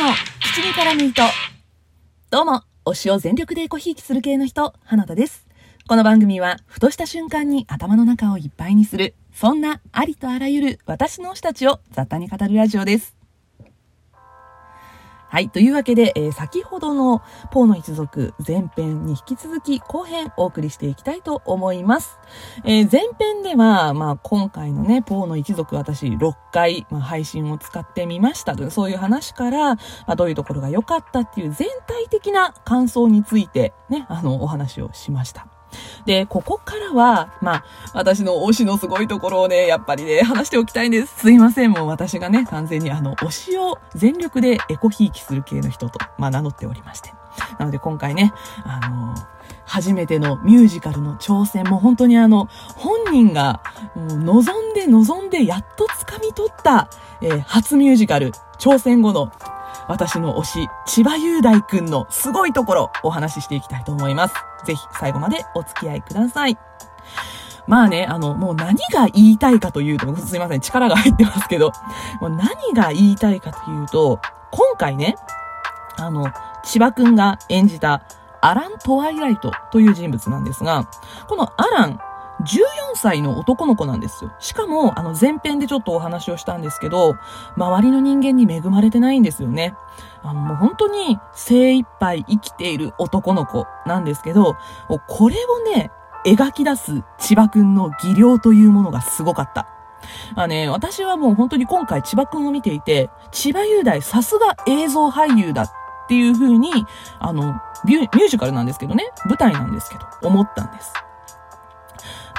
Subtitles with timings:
[0.00, 0.06] の
[0.40, 1.20] 口にからむ糸。
[2.30, 5.46] どうも、推しを全力でコひいきする系の人、花田です。
[5.86, 13.19] この番組は、ふとした瞬間に頭の中をいっぱいにする、そんなありとあらゆる私の推したちを雑多に語るラジオです。
[15.30, 15.48] はい。
[15.48, 17.22] というわけで、えー、先ほどの
[17.52, 22.18] ポーの一族前編に引き続き後編お送りしていきたいと思います。
[22.64, 35.59] えー、前編では、まあ今回のね、ポーの一族私6回、まあ、配信を使ってみましたという、そういう話から、まあ、どういうところが良かったっていう全体的な感想についてね、あの、お話をしました。
[36.06, 41.20] で、ここからは、まあ、私の推しのすごいところをね、やっぱりね、話しておきたいんです。
[41.20, 47.12] すいません、もう私がね、完全にあの、推しを全力でエコひいきする系の人と、まあ、名乗っておりまして。
[47.58, 48.32] なので今回ね、
[48.64, 49.14] あの
[49.64, 53.62] 初めてのミュージカルの挑戦も本当にあの、本人が
[53.96, 56.90] 望んで望んでやっと掴み取った、
[57.22, 59.32] えー、初ミュージカル挑戦後の
[59.88, 64.34] 私の推し、千葉雄大くんのすごいところお話ししていきたいと思います。
[64.64, 66.58] ぜひ最後までお付き合いください。
[67.66, 71.72] まあね、あの、もう何が言いたいかというと、すいません、力が入ってますけど、
[72.20, 75.16] もう何が言いたいかというと、今回ね、
[75.96, 76.32] あの、
[76.64, 78.02] 千葉くんが演じた
[78.40, 80.88] アラン・トワイライトという人物なんですが、
[81.28, 82.00] このアラン
[82.40, 82.60] 14
[82.94, 84.32] 歳の男の子なんですよ。
[84.38, 87.16] しかも、あの前編でちょっとお話をしたんですけど、
[87.56, 89.74] 周りの人間に恵まれてないんですよね。
[90.22, 94.56] あの、もう本当に精一杯生きている男の子なんですけど、
[95.08, 95.90] これをね、
[96.24, 99.68] 描き出す千葉くんの技量というものがすごかった。
[100.34, 105.70] あね、私はもう本当に今回千葉くんを見ていて、千葉雄大さすが映像俳優だっ
[106.08, 106.72] ていう風に、
[107.18, 110.92] あの、ミュージカルなんですけどね、舞台なんですけど、思ったんです。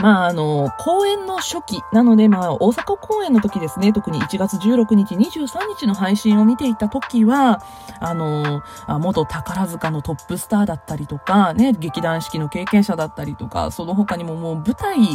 [0.02, 7.62] まあ、あの、公演の初期なので、まあ、大阪公演の時ですね、特に1月16日、23日の配信を見ていた時は、
[8.00, 15.08] あの、あ元宝塚のトップスターだったりとか、ね、劇団四季の経験者だったりとか、その他にももう舞台、ミ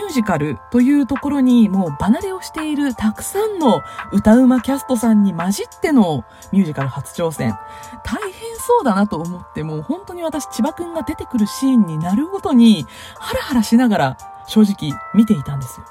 [0.00, 3.82] ュージカルというところにもう離れをしているたくさんの
[4.12, 7.56] 歌うまキャストさんに混じってのミュージカル初挑戦。
[8.04, 12.84] 大変そうだなと思って、もう本当に私、千葉くんが出てくるシーンになるごとに、
[13.18, 14.16] ハラハラしながら
[14.48, 15.86] 正直見ていたんですよ。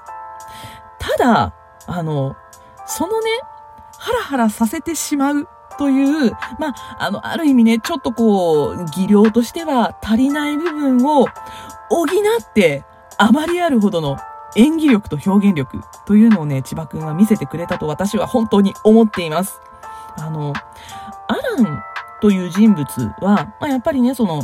[0.99, 1.53] ただ、
[1.87, 2.35] あの、
[2.85, 3.29] そのね、
[3.97, 5.47] ハラハラさせてしまう
[5.77, 11.27] という、まあ、あの、ある意味ね、ちょっとこう、技量としては足りない部分を
[11.89, 12.83] 補って、
[13.17, 14.17] あまりあるほどの
[14.57, 19.61] 演技力と表現力というのをね、千葉くんは見せてくれたと私は本当に思っています。
[20.17, 20.53] あの、
[21.27, 21.83] アラン
[22.21, 22.85] という人物
[23.21, 24.41] は、まあ、やっぱりね、その、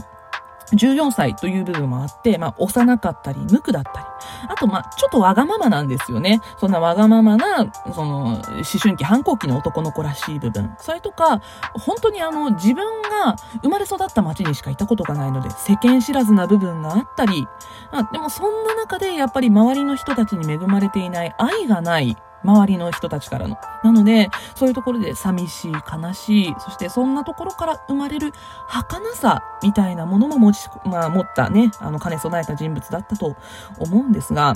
[0.74, 4.06] 14歳という部分もあって、まあ、幼かったり、無垢だったり。
[4.48, 6.40] あと、まあ、ちょっとわがままなんですよね。
[6.58, 8.42] そんなわがままな、その、思
[8.80, 10.74] 春期、反抗期の男の子らしい部分。
[10.80, 11.42] それとか、
[11.74, 17.48] 本当にあの、自分が生まれ育った町にしかいたことがないので、世間知らずな部分があったり、
[17.92, 23.58] あでもそんな中で、やっぱり周りの人たちに恵まれていない、愛がない、周りの人たちからの。
[23.84, 28.32] なので、そういうところで寂しい、悲しい、そしてそんなところから生まれる
[28.68, 33.36] 儚さみたいなものも持ち、まあ持ったね、あの兼ね備えた人物だったと
[33.80, 34.54] 思うんですが、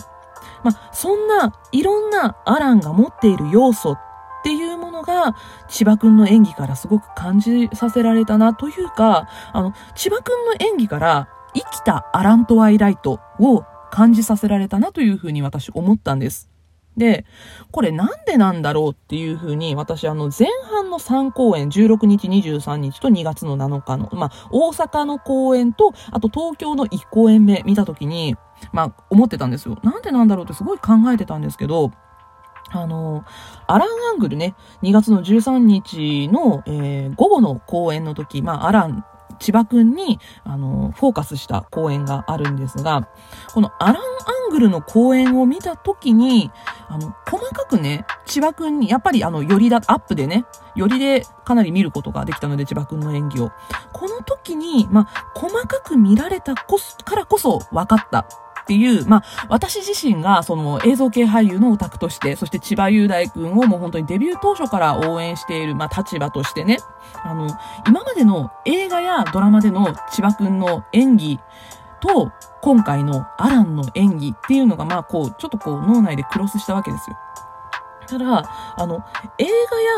[0.63, 3.99] まあそんないろんなアランが持っている要素っ
[4.43, 5.35] ていうものが、
[5.67, 16.54] 千葉くんの演技からすごく感じさせられたなというか、あの、千葉くんの演技から生きたアラントワイライトを感じさせられたなというふうに私思ったんです。
[16.97, 17.25] で、
[17.71, 28.35] これなんでなんだろうっていうふうに、私あの前半の3公演、16日、23日と2月の7日の、まあ、大阪の公演と、あと東京の1公演目見たときに、
[28.71, 29.77] まあ、思ってたんですよ。
[29.83, 31.91] なんでなんだろうってすごい考えてたんですけど、
[32.71, 33.23] あの、
[33.67, 39.05] アランアングルね、2月の13日の、えー、午後の公演の時、まあ、アラン
[39.39, 43.07] 千葉くんに、あの、フォーカスした公演があるんですが、
[43.53, 43.99] このアラン・ア
[44.55, 46.49] グルの公演を見たときに、
[46.87, 53.51] あの、細かくね、千葉くんに、やっぱりあの、よりだ、アップでね、よりでかなり見ることができたので、千葉くんの演技を。
[53.91, 58.27] この時に、まあ、細かく見られたこそ、からこそ分かったっ
[58.65, 66.77] ていう、まあ、私自身がその映像系俳優のオタクとして、そして千葉雄大君をもう本当にデビュー当初から応援している、まあ、立場としてね、
[67.23, 67.47] あの、
[67.87, 71.39] 今までの映画やドラマでの千葉君の演技
[71.99, 72.31] と、
[72.61, 77.17] 今回のアランの演技っていうのが、まあ、こう、ちょっとこう、脳内でクロスしたわけですよ。
[78.07, 79.03] ただ、あの、
[79.37, 79.45] 映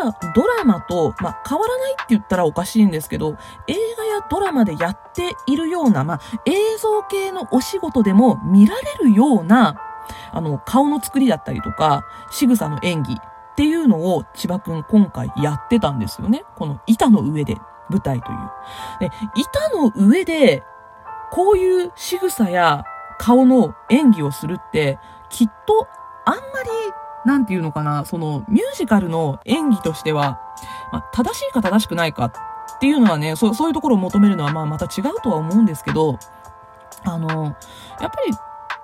[0.04, 9.82] 画やドラマと、まあ、変わらないって言ったらおかしいんですけど、映画やドラマでやっているような、まあ、映像系のお仕事でも見られるような、
[10.32, 13.18] あの、顔の作りだったりとか、仕草の演技っ
[13.56, 16.44] ていうのを千葉くん今回やってたんですよね。
[16.56, 17.58] この板の上で
[17.90, 18.38] 舞台という。
[19.00, 20.64] で、板の上で
[21.32, 22.86] こういう仕草や
[23.18, 25.88] 顔の演技をするって、きっと
[26.26, 26.70] あんまり、
[27.26, 30.40] なんていうのかな、そのミュージカルの演技としては、
[30.92, 36.20] まあ、正しいか正しくないかっていうのはね、そう、そういうところを求めるのはまあまた違うとは思うんですけど、
[37.04, 37.54] あの、やっ
[38.00, 38.34] ぱり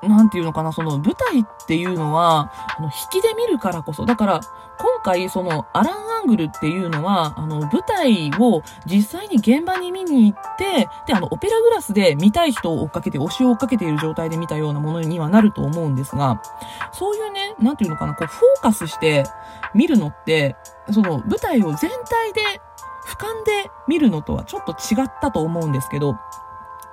[0.07, 4.41] なんていうのかな、その舞台っていうのは、あの、引きで見るからこそ、だから、
[4.77, 16.41] 今回、その、アランアングルっていうのは、あの、舞台を実際に現場に見に行って、で、あの、オペラグラスで見たい人を追っかけて、推しを追っかけている状態で見たようなものにはなると思うんですが、
[16.91, 19.23] そういうね、なんていうのかな、こう、フォーカスして
[19.73, 20.55] 見るのって、
[20.91, 22.41] その、舞台を全体で、
[23.05, 26.15] 俯瞰で見るのとはちょっと違ったと思うんですけど、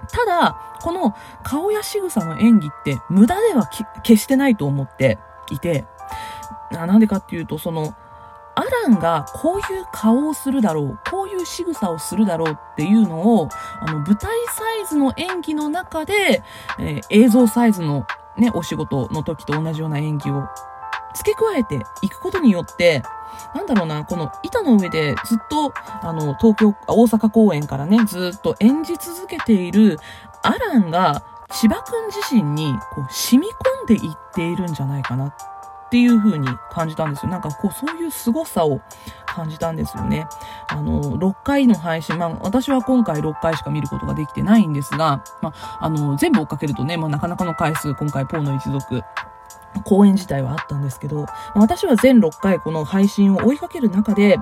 [0.08, 3.68] ただ、この顔や仕草の演技って無駄では
[4.02, 5.18] 決してないと思って
[5.50, 5.86] いて、
[6.70, 7.94] なんでかっていうと、その、
[8.54, 13.48] アランがこういう顔をするだろう、こういう仕草をするだろうっていうのを、
[13.80, 16.42] あの、舞台サイズの演技の中で、
[16.78, 18.06] えー、映像サイズの
[18.36, 20.48] ね、お仕事の時と同じような演技を
[21.14, 23.02] 付け加えていくことによって、
[23.54, 25.72] なんだろうな、この板の上でずっと、
[26.02, 29.98] あの、東京、大阪公演からね、ずっと演じ続けている
[30.42, 31.22] アランが、
[31.52, 35.34] 千葉くん自身に、こう、染み込んでいっているんじゃないかなっ
[35.90, 37.32] ていう風に感じたんですよ。
[37.32, 38.80] なんかこう、そういう凄さを
[39.26, 40.28] 感じたんですよね。
[40.68, 49.02] あの、6回の配信、まあ、私は今回6回しか見ることができてないんですが、まあ、あの、全部追っかけるとね、まあ、なかなかの回数、今回、ポーの一族、
[49.84, 54.38] 公演自体はあったんですけど、私は全6回この配信を追いかける中で、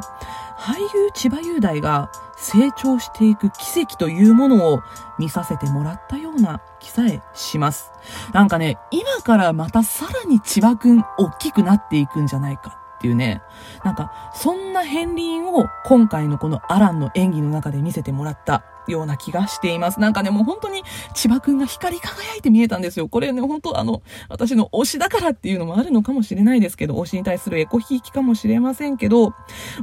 [0.59, 4.81] 俳優千葉雄大が成長していく奇跡というものを
[5.19, 7.93] 見させてもらったような気さえします。
[8.33, 13.41] なんかね、今からまたさらに千葉くん大きくなっていくんじゃないかっていうね、
[13.85, 20.01] なんかそんな片鱗を今回のこのアランの演技の中で見せてもらったような気がしています。
[20.01, 20.83] なんかね、もう本当に
[21.15, 23.09] 千葉くんが光り輝いて見えたんですよ。
[23.09, 29.35] これね、本当あの、私の推しだからっていうのもあるのかもしれないですけど、推しに対するエコひいきかもしれませんけど、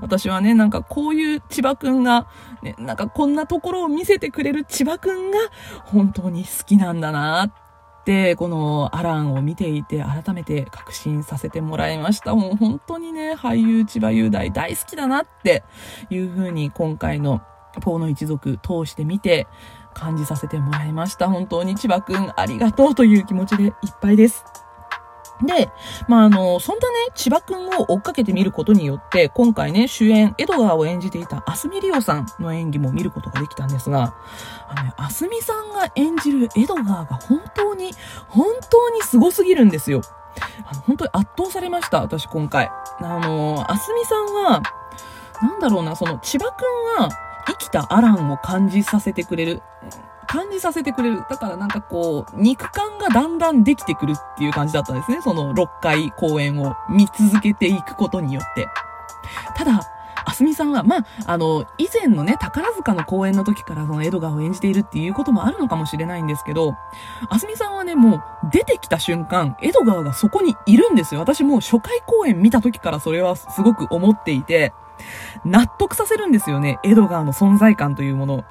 [0.02, 2.28] 私はね、なんかこういう千葉くんが、
[2.64, 5.38] ね、なんかこんなところを見せてくれる千葉くんが
[5.86, 7.65] 本当に好きなんだなって、
[8.06, 12.36] でこのアランを見ていて改めて確信させてもらいました。
[12.36, 15.64] もう本当にね、俳優千葉雄大大好きだなって
[16.10, 17.42] いう風に今回の
[17.82, 19.48] ポーの一族通してみて
[19.94, 21.30] 感じさせてもらいました。
[21.30, 24.46] 本当に千葉くんありがとうという気持ちでいっぱいです。
[25.42, 25.70] で、
[26.08, 34.16] まあ、あの、そんなね、千葉くんを追っかけてみることによって、今回ね、主演、エドガーを演じていたアスミリオさんの演技も見ることができたんですが、
[34.70, 37.92] あのね、アスミさんが演じるエドガーが本当に、
[38.30, 40.02] 本当に凄すぎるんですよ。
[40.66, 42.70] あの、本当に圧倒されました、私今回。
[43.00, 44.62] あの、アスミさんは、
[45.42, 47.10] なんだろうな、その、千葉くんは、
[47.48, 49.62] 生きたアランを感じさせてくれる。
[50.36, 51.24] 感じさせてくれる。
[51.30, 55.22] だからなんかこう、肉感がだんだんできてくるっていう感じだったんですね。
[55.22, 58.68] その6回公演を見続けていくことによって。
[59.56, 59.82] ただ、
[60.26, 66.76] あすみさんは、まあ、あの、以前のね、宝塚の公演の時からそのエドガーを演じているっていうこともあるのかもしれないんですけど、
[67.30, 71.22] あすみさんはね、もう出てきた瞬間、エドガーがそこにいるんですよ。
[71.22, 74.74] 私もう初回公演見た時からそれはすごく思っていて、
[75.46, 76.80] 納得させるんですよね。
[76.84, 78.44] エドガーの存在感というものを。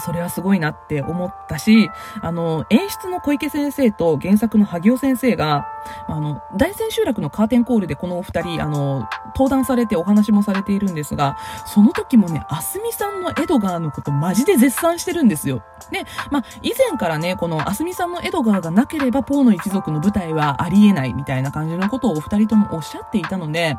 [0.00, 1.90] それはすごいなって思ったし、
[2.20, 5.66] あの、演出の小池先生と原作の萩尾先生が、
[6.08, 15.62] あの、大千秋楽のカーテンコールでこのお二人、あの、登壇されてお話もされているんですが、その時もね、あすみさんのエドガーのことマジで絶賛してるんですよ。
[15.90, 23.76] で、まあ、以前からね、このあすみさんのエドガーがなければポーの一族の舞台はありえないみたいな感じのことをお二人ともおっしゃっていたので、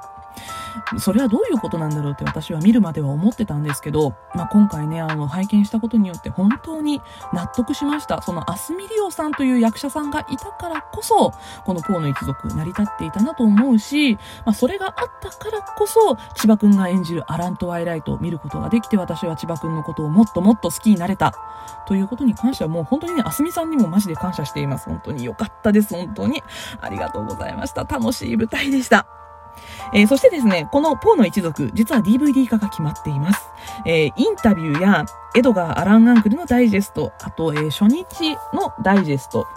[1.00, 7.01] それはどういうことなんだろうって私は見るまでは思ってたんですけど、まあ、今回ね、あの、拝見したことによって本当に
[7.34, 8.22] 納得しました。
[8.22, 11.34] そのアスミリオさんという役者さんがいたからこそ、
[11.65, 14.15] このポーの一族成り立っていたなと思うし、
[14.46, 21.34] まあ、それがあったからこそ、千葉くんが演じるアラントワイライトを見ることができて、私は千葉くんのことをもっともっと好きになれた。
[21.88, 24.89] ということに関してはもう本当にね、あすみさんにもマジで感謝しています。
[24.89, 25.93] 本当に良かったです。
[25.93, 26.43] 本当に。
[26.81, 27.84] ありがとうございました。
[27.84, 29.26] 楽しい舞台でした。
[29.94, 33.51] えー、そしてですね、このポーの一族、実は DVD 化が決まっています。
[33.86, 39.48] えー、インタビューやエドガー・アラン・アンクルのダイジェスト、あと、えー、初日のダイジェスト、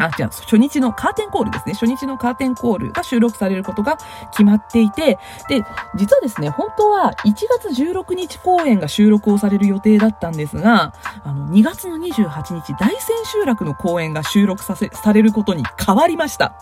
[0.00, 1.74] あ、違う、初日のカーテンコールですね。
[1.74, 3.98] 初日のカーテンコールが収録されることが
[4.30, 5.62] 決まっていて、で、
[5.94, 16.54] 実はですね、本当は1月16日公演が収録をされる予定だったんですが、あの、2月の28日大千秋楽の公演が収録させ、されることに変わりました。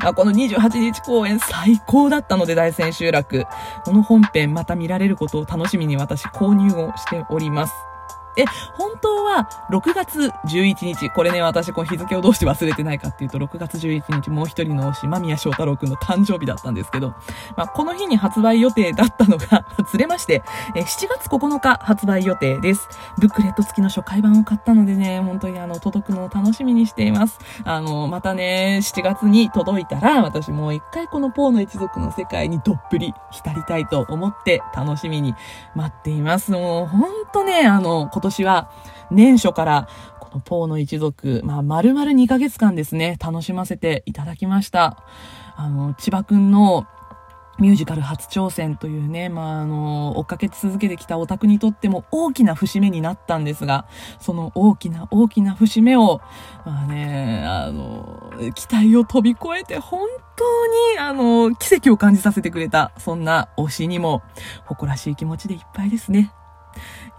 [0.00, 3.46] あこの28日公演最高だったので大千秋楽。
[3.84, 7.93] この本編また見られることを楽しみに私購入をしております。
[8.36, 17.14] え、本当は6月11日、これね、私こう日付をどうして忘れてないかっていうと、6月11日もう一人の推し、間宮祥太郎くんの誕生日だったんですけど、
[17.56, 20.42] まあ、この日に発売予定だったのが ずれまして、
[20.74, 22.88] え、7月9日発売予定です。
[23.18, 27.38] ブックレット付きの初回版を買ったのでね、本当にあの、届くのを楽しみにしています。
[27.64, 35.34] あの、またね、7月に届いたら、私もう一回このポーの一族の世界にどっぷり浸りたいと思って楽しみに
[35.74, 36.52] 待っています。
[36.52, 38.70] もう、ほんとね、あの、年は
[39.10, 39.88] 年初から
[40.20, 45.04] このポーの一族、まあ、丸々2ヶ月間ですね、楽しませていただきました。
[45.56, 46.86] あの、千葉くんの
[47.58, 53.86] ミュージカル初挑戦というね、まあ、あの、追っかけ続けてきたオタクにとっても大きな節目になったんですが、
[54.18, 56.20] その大きな大きな節目を、
[56.66, 64.22] まあね、あの、期待を飛び越えて本当に、あの、奇跡を感じさせてくれた、そんな推しにも
[64.64, 66.32] 誇らしい気持ちでいっぱいですね。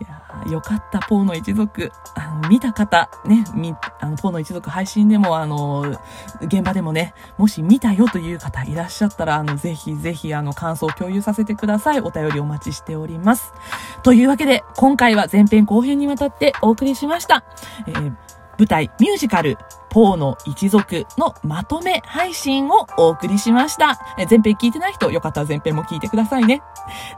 [0.01, 1.91] いやよかった、ポーの一族。
[2.15, 5.97] あの、見た方、ね、み、あの、ポーの一族配信でも、あの、
[6.41, 12.01] 現場でもね、もし見たよという方いらっしゃったら、あの、ぜひぜひ、あの、感想を共有させてください。
[12.01, 13.53] お便りお待ちしております。
[14.03, 17.45] というわけで、今回は前編後編にわたってお送りしました。
[17.87, 18.15] えー、
[18.57, 19.57] 舞台、ミュージカル、
[19.95, 23.97] ポーの一族のまとめ配信をお送りしました。
[24.17, 26.61] 前編聞いてない人、よかったら前編も聞いてくださいね。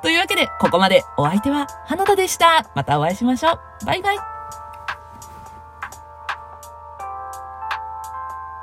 [0.04, 2.70] というわけで、ここまでお相手は花田でした。
[2.76, 3.86] またお会いしましょう。
[3.86, 4.37] バイバイ。